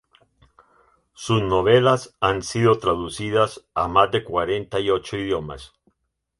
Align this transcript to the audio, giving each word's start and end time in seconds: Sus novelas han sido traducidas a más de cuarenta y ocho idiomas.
Sus 1.13 1.43
novelas 1.43 2.15
han 2.19 2.41
sido 2.41 2.79
traducidas 2.79 3.63
a 3.75 3.87
más 3.87 4.09
de 4.09 4.23
cuarenta 4.23 4.79
y 4.79 4.89
ocho 4.89 5.15
idiomas. 5.15 5.73